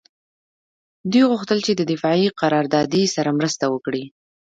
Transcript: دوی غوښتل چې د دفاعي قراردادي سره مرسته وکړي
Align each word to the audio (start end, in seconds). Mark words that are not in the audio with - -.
دوی 1.11 1.23
غوښتل 1.31 1.59
چې 1.65 1.71
د 1.75 1.81
دفاعي 1.91 2.27
قراردادي 2.39 3.03
سره 3.15 3.29
مرسته 3.39 3.65
وکړي 3.73 4.03